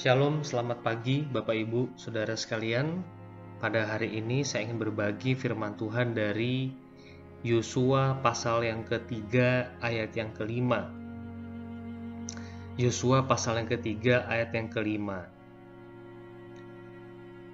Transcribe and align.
Shalom, 0.00 0.40
selamat 0.40 0.80
pagi 0.80 1.28
Bapak 1.28 1.52
Ibu, 1.52 1.92
Saudara 1.92 2.32
sekalian. 2.32 3.04
Pada 3.60 3.84
hari 3.84 4.16
ini 4.16 4.40
saya 4.40 4.64
ingin 4.64 4.80
berbagi 4.80 5.36
firman 5.36 5.76
Tuhan 5.76 6.16
dari 6.16 6.72
Yosua 7.44 8.16
pasal 8.24 8.64
yang 8.64 8.80
ketiga 8.88 9.68
ayat 9.84 10.16
yang 10.16 10.32
kelima. 10.32 10.88
Yosua 12.80 13.28
pasal 13.28 13.60
yang 13.60 13.68
ketiga 13.68 14.24
ayat 14.24 14.56
yang 14.56 14.72
kelima. 14.72 15.28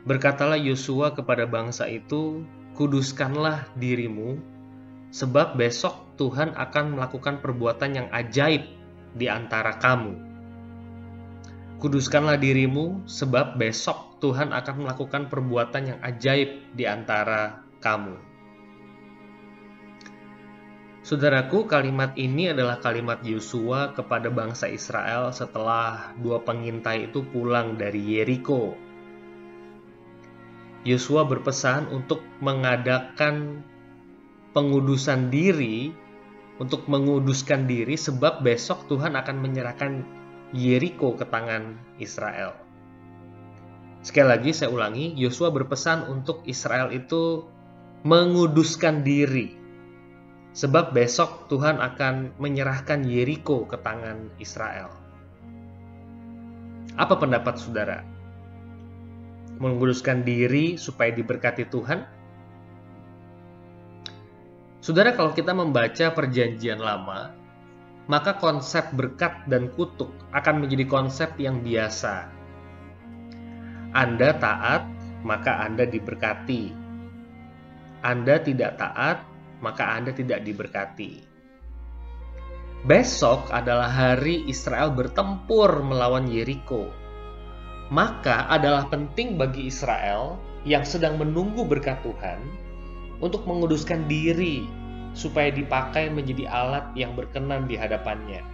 Berkatalah 0.06 0.62
Yosua 0.62 1.18
kepada 1.18 1.50
bangsa 1.50 1.90
itu, 1.90 2.46
kuduskanlah 2.78 3.66
dirimu, 3.74 4.38
sebab 5.10 5.58
besok 5.58 5.98
Tuhan 6.14 6.54
akan 6.54 6.94
melakukan 6.94 7.42
perbuatan 7.42 7.90
yang 7.90 8.08
ajaib 8.14 8.62
di 9.18 9.26
antara 9.26 9.82
kamu 9.82 10.25
Kuduskanlah 11.76 12.40
dirimu, 12.40 13.04
sebab 13.04 13.60
besok 13.60 14.16
Tuhan 14.24 14.56
akan 14.56 14.88
melakukan 14.88 15.28
perbuatan 15.28 15.92
yang 15.92 15.98
ajaib 16.00 16.72
di 16.72 16.88
antara 16.88 17.68
kamu. 17.84 18.16
Saudaraku, 21.04 21.68
kalimat 21.68 22.16
ini 22.16 22.50
adalah 22.50 22.80
kalimat 22.80 23.20
Yosua 23.22 23.92
kepada 23.92 24.32
bangsa 24.32 24.66
Israel 24.72 25.30
setelah 25.30 26.16
dua 26.18 26.42
pengintai 26.42 27.12
itu 27.12 27.22
pulang 27.22 27.76
dari 27.78 28.00
Yeriko. 28.02 28.74
Yosua 30.82 31.28
berpesan 31.28 31.92
untuk 31.92 32.24
mengadakan 32.40 33.62
pengudusan 34.56 35.28
diri, 35.28 35.92
untuk 36.56 36.88
menguduskan 36.88 37.68
diri, 37.68 38.00
sebab 38.00 38.40
besok 38.40 38.88
Tuhan 38.88 39.12
akan 39.12 39.36
menyerahkan 39.44 39.92
Yeriko 40.56 41.12
ke 41.12 41.28
tangan 41.28 41.76
Israel. 42.00 42.56
Sekali 44.00 44.28
lagi 44.32 44.50
saya 44.56 44.72
ulangi, 44.72 45.12
Yosua 45.12 45.52
berpesan 45.52 46.08
untuk 46.08 46.40
Israel 46.48 46.88
itu 46.96 47.44
menguduskan 48.08 49.04
diri. 49.04 49.52
Sebab 50.56 50.96
besok 50.96 51.52
Tuhan 51.52 51.76
akan 51.84 52.40
menyerahkan 52.40 53.04
Yeriko 53.04 53.68
ke 53.68 53.76
tangan 53.76 54.32
Israel. 54.40 54.88
Apa 56.96 57.20
pendapat 57.20 57.60
saudara? 57.60 58.00
Menguduskan 59.60 60.24
diri 60.24 60.80
supaya 60.80 61.12
diberkati 61.12 61.68
Tuhan? 61.68 62.00
Saudara, 64.80 65.12
kalau 65.12 65.36
kita 65.36 65.52
membaca 65.52 66.14
Perjanjian 66.14 66.80
Lama, 66.80 67.34
maka 68.06 68.38
konsep 68.38 68.86
berkat 68.94 69.46
dan 69.50 69.70
kutuk 69.74 70.14
akan 70.30 70.62
menjadi 70.62 70.86
konsep 70.86 71.34
yang 71.42 71.62
biasa. 71.62 72.30
Anda 73.94 74.34
taat, 74.38 74.86
maka 75.26 75.66
Anda 75.66 75.86
diberkati. 75.90 76.70
Anda 78.06 78.38
tidak 78.38 78.78
taat, 78.78 79.26
maka 79.58 79.98
Anda 79.98 80.14
tidak 80.14 80.46
diberkati. 80.46 81.26
Besok 82.86 83.50
adalah 83.50 83.90
hari 83.90 84.46
Israel 84.46 84.94
bertempur 84.94 85.82
melawan 85.82 86.30
Yeriko. 86.30 86.86
Maka 87.90 88.46
adalah 88.46 88.86
penting 88.86 89.34
bagi 89.34 89.66
Israel 89.66 90.38
yang 90.62 90.86
sedang 90.86 91.18
menunggu 91.18 91.66
berkat 91.66 91.98
Tuhan 92.06 92.38
untuk 93.18 93.42
menguduskan 93.46 94.06
diri 94.06 94.66
supaya 95.16 95.48
dipakai 95.48 96.12
menjadi 96.12 96.44
alat 96.44 96.92
yang 96.92 97.16
berkenan 97.16 97.64
di 97.64 97.80
hadapannya. 97.80 98.44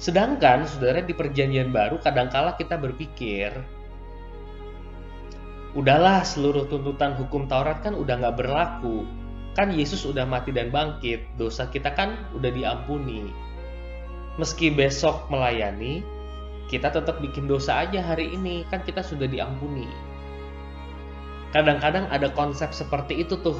Sedangkan, 0.00 0.64
saudara, 0.64 1.04
di 1.04 1.12
perjanjian 1.12 1.68
baru 1.68 2.00
kadangkala 2.00 2.56
kita 2.56 2.80
berpikir, 2.80 3.52
udahlah 5.76 6.24
seluruh 6.24 6.64
tuntutan 6.72 7.12
hukum 7.20 7.44
Taurat 7.44 7.84
kan 7.84 7.92
udah 7.92 8.16
nggak 8.24 8.40
berlaku. 8.40 9.04
Kan 9.52 9.74
Yesus 9.74 10.06
udah 10.08 10.24
mati 10.24 10.54
dan 10.54 10.72
bangkit, 10.72 11.20
dosa 11.36 11.68
kita 11.68 11.92
kan 11.92 12.14
udah 12.32 12.48
diampuni. 12.48 13.28
Meski 14.38 14.70
besok 14.70 15.26
melayani, 15.28 16.00
kita 16.70 16.94
tetap 16.94 17.18
bikin 17.18 17.50
dosa 17.50 17.82
aja 17.82 17.98
hari 17.98 18.32
ini, 18.32 18.62
kan 18.70 18.86
kita 18.86 19.02
sudah 19.02 19.26
diampuni 19.26 20.07
kadang-kadang 21.52 22.08
ada 22.12 22.28
konsep 22.32 22.72
seperti 22.76 23.24
itu 23.24 23.36
tuh 23.40 23.56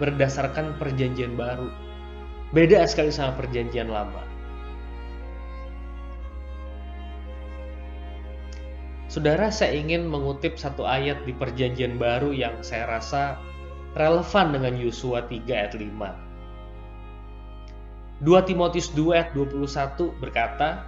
berdasarkan 0.00 0.80
perjanjian 0.80 1.36
baru. 1.36 1.68
Beda 2.52 2.86
sekali 2.88 3.12
sama 3.12 3.36
perjanjian 3.36 3.90
lama. 3.90 4.22
Saudara, 9.06 9.48
saya 9.48 9.72
ingin 9.72 10.12
mengutip 10.12 10.60
satu 10.60 10.84
ayat 10.84 11.24
di 11.24 11.32
perjanjian 11.32 11.96
baru 11.96 12.36
yang 12.36 12.60
saya 12.60 12.84
rasa 12.84 13.40
relevan 13.96 14.52
dengan 14.52 14.76
Yosua 14.76 15.24
3 15.24 15.56
ayat 15.56 15.72
5. 15.72 18.20
2 18.20 18.48
Timotius 18.48 18.92
2 18.92 19.16
ayat 19.16 19.32
21 19.32 20.20
berkata, 20.20 20.84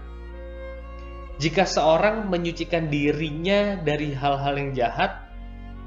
Jika 1.40 1.64
seorang 1.64 2.28
menyucikan 2.28 2.92
dirinya 2.92 3.80
dari 3.80 4.12
hal-hal 4.12 4.60
yang 4.60 4.76
jahat, 4.76 5.27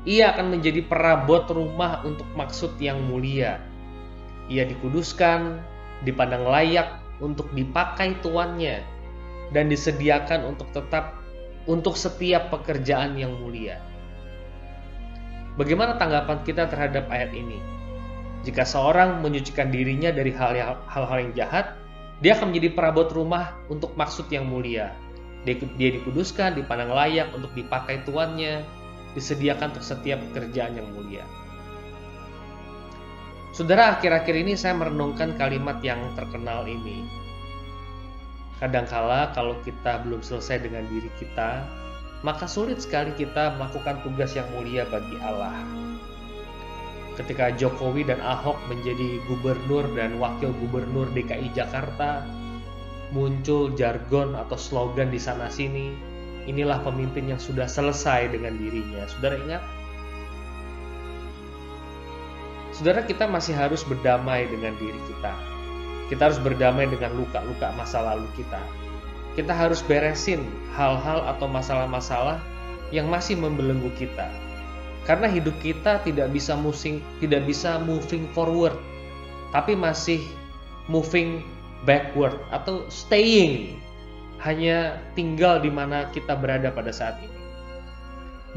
ia 0.01 0.33
akan 0.33 0.57
menjadi 0.57 0.81
perabot 0.81 1.45
rumah 1.53 2.01
untuk 2.01 2.25
maksud 2.33 2.73
yang 2.81 2.97
mulia. 3.05 3.61
Ia 4.49 4.65
dikuduskan, 4.65 5.61
dipandang 6.01 6.49
layak 6.49 6.97
untuk 7.21 7.53
dipakai 7.53 8.17
tuannya, 8.25 8.81
dan 9.53 9.69
disediakan 9.69 10.49
untuk 10.49 10.73
tetap 10.73 11.21
untuk 11.69 11.93
setiap 11.93 12.49
pekerjaan 12.49 13.13
yang 13.13 13.37
mulia. 13.37 13.77
Bagaimana 15.59 16.01
tanggapan 16.01 16.41
kita 16.41 16.65
terhadap 16.71 17.05
ayat 17.13 17.29
ini? 17.37 17.61
Jika 18.41 18.65
seorang 18.65 19.21
menyucikan 19.21 19.69
dirinya 19.69 20.09
dari 20.09 20.33
hal-hal 20.33 21.17
yang 21.21 21.33
jahat, 21.37 21.77
dia 22.25 22.33
akan 22.33 22.49
menjadi 22.49 22.73
perabot 22.73 23.05
rumah 23.13 23.53
untuk 23.69 23.93
maksud 23.93 24.25
yang 24.33 24.49
mulia. 24.49 24.89
Dia 25.45 25.89
dikuduskan, 25.93 26.57
dipandang 26.57 26.89
layak 26.89 27.29
untuk 27.37 27.53
dipakai 27.53 28.01
tuannya, 28.01 28.65
disediakan 29.13 29.75
untuk 29.75 29.85
setiap 29.85 30.19
pekerjaan 30.31 30.79
yang 30.79 30.87
mulia. 30.95 31.25
Saudara, 33.51 33.99
akhir-akhir 33.99 34.35
ini 34.47 34.55
saya 34.55 34.79
merenungkan 34.79 35.35
kalimat 35.35 35.83
yang 35.83 35.99
terkenal 36.15 36.63
ini. 36.63 37.03
Kadangkala 38.63 39.35
kalau 39.35 39.59
kita 39.67 40.05
belum 40.07 40.23
selesai 40.23 40.63
dengan 40.63 40.87
diri 40.87 41.11
kita, 41.19 41.65
maka 42.23 42.47
sulit 42.47 42.79
sekali 42.79 43.11
kita 43.17 43.59
melakukan 43.59 43.99
tugas 44.05 44.37
yang 44.37 44.47
mulia 44.55 44.87
bagi 44.87 45.17
Allah. 45.19 45.57
Ketika 47.19 47.51
Jokowi 47.59 48.07
dan 48.07 48.23
Ahok 48.23 48.55
menjadi 48.71 49.19
gubernur 49.27 49.83
dan 49.99 50.15
wakil 50.15 50.55
gubernur 50.63 51.11
DKI 51.11 51.51
Jakarta, 51.51 52.23
muncul 53.11 53.75
jargon 53.75 54.31
atau 54.39 54.55
slogan 54.55 55.11
di 55.11 55.19
sana-sini 55.19 56.10
inilah 56.49 56.81
pemimpin 56.81 57.29
yang 57.29 57.41
sudah 57.41 57.65
selesai 57.65 58.31
dengan 58.33 58.57
dirinya. 58.57 59.05
Saudara 59.09 59.35
ingat? 59.37 59.63
Saudara 62.71 63.03
kita 63.05 63.27
masih 63.27 63.53
harus 63.53 63.83
berdamai 63.85 64.47
dengan 64.49 64.73
diri 64.79 64.97
kita. 65.11 65.33
Kita 66.09 66.31
harus 66.31 66.39
berdamai 66.39 66.87
dengan 66.89 67.13
luka-luka 67.15 67.71
masa 67.75 68.03
lalu 68.03 68.27
kita. 68.35 68.59
Kita 69.33 69.55
harus 69.55 69.79
beresin 69.83 70.43
hal-hal 70.75 71.23
atau 71.23 71.47
masalah-masalah 71.47 72.39
yang 72.91 73.07
masih 73.07 73.39
membelenggu 73.39 73.89
kita. 73.95 74.27
Karena 75.07 75.25
hidup 75.25 75.55
kita 75.63 76.03
tidak 76.05 76.29
bisa 76.29 76.53
moving, 76.53 77.01
tidak 77.23 77.47
bisa 77.49 77.81
moving 77.81 78.29
forward, 78.37 78.75
tapi 79.49 79.73
masih 79.73 80.21
moving 80.85 81.41
backward 81.87 82.37
atau 82.53 82.85
staying 82.93 83.80
hanya 84.41 84.97
tinggal 85.13 85.61
di 85.61 85.69
mana 85.69 86.09
kita 86.09 86.33
berada 86.33 86.73
pada 86.73 86.89
saat 86.89 87.21
ini. 87.21 87.41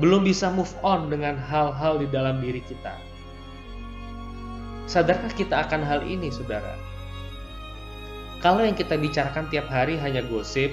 Belum 0.00 0.25
bisa 0.25 0.48
move 0.50 0.72
on 0.81 1.12
dengan 1.12 1.36
hal-hal 1.36 2.00
di 2.00 2.08
dalam 2.08 2.40
diri 2.40 2.64
kita. 2.64 2.96
Sadarkah 4.88 5.32
kita 5.32 5.64
akan 5.69 5.84
hal 5.84 6.00
ini, 6.04 6.32
saudara? 6.32 6.75
Kalau 8.40 8.60
yang 8.64 8.76
kita 8.76 9.00
bicarakan 9.00 9.48
tiap 9.48 9.69
hari 9.72 9.96
hanya 9.96 10.20
gosip, 10.28 10.72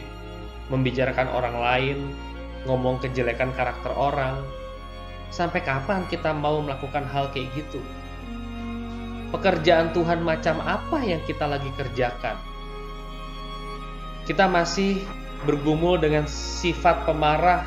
membicarakan 0.67 1.31
orang 1.31 1.55
lain, 1.55 1.97
ngomong 2.67 2.99
kejelekan 2.99 3.55
karakter 3.55 3.91
orang, 3.95 4.39
sampai 5.31 5.63
kapan 5.63 6.03
kita 6.11 6.35
mau 6.35 6.59
melakukan 6.59 7.07
hal 7.07 7.31
kayak 7.31 7.51
gitu? 7.55 7.79
Pekerjaan 9.31 9.95
Tuhan 9.95 10.19
macam 10.19 10.59
apa 10.59 10.99
yang 11.03 11.23
kita 11.23 11.47
lagi 11.47 11.71
kerjakan? 11.79 12.50
Kita 14.29 14.45
masih 14.45 15.01
bergumul 15.43 15.97
dengan 15.97 16.29
sifat 16.29 17.05
pemarah 17.09 17.65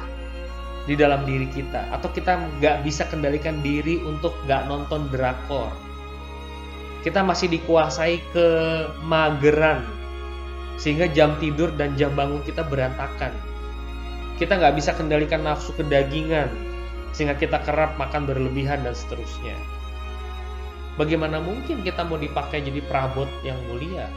di 0.84 0.94
dalam 0.94 1.24
diri 1.24 1.48
kita 1.48 1.90
atau 1.90 2.12
kita 2.12 2.36
nggak 2.60 2.84
bisa 2.84 3.08
kendalikan 3.08 3.64
diri 3.64 3.98
untuk 4.04 4.36
nggak 4.44 4.68
nonton 4.68 5.08
drakor 5.08 5.72
kita 7.04 7.20
masih 7.20 7.52
dikuasai 7.52 8.20
kemageran 8.32 9.84
sehingga 10.80 11.06
jam 11.10 11.38
tidur 11.38 11.70
dan 11.74 11.94
jam 11.94 12.10
bangun 12.14 12.42
kita 12.42 12.66
berantakan. 12.66 13.30
Kita 14.34 14.58
nggak 14.58 14.74
bisa 14.74 14.90
kendalikan 14.98 15.46
nafsu 15.46 15.70
kedagingan, 15.78 16.50
sehingga 17.14 17.38
kita 17.38 17.62
kerap 17.62 17.94
makan 17.94 18.26
berlebihan 18.26 18.82
dan 18.82 18.94
seterusnya. 18.96 19.54
Bagaimana 20.98 21.38
mungkin 21.42 21.82
kita 21.82 22.06
mau 22.06 22.18
dipakai 22.18 22.62
jadi 22.62 22.82
perabot 22.86 23.26
yang 23.46 23.58
mulia? 23.70 24.10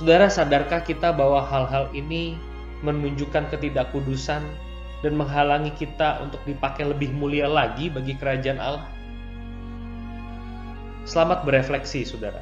Saudara, 0.00 0.32
sadarkah 0.32 0.80
kita 0.80 1.12
bahwa 1.12 1.44
hal-hal 1.44 1.92
ini 1.92 2.32
menunjukkan 2.80 3.52
ketidakkudusan 3.52 4.40
dan 5.04 5.12
menghalangi 5.12 5.76
kita 5.76 6.24
untuk 6.24 6.40
dipakai 6.48 6.88
lebih 6.88 7.12
mulia 7.12 7.44
lagi 7.44 7.92
bagi 7.92 8.16
kerajaan 8.16 8.56
Allah? 8.56 8.88
Selamat 11.04 11.44
berefleksi, 11.44 12.08
saudara. 12.08 12.40